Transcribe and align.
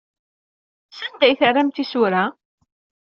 Sanda 0.99 1.25
ay 1.27 1.35
terram 1.39 1.69
tisura? 1.75 2.23